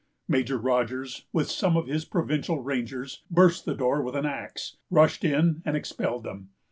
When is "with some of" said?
1.31-1.85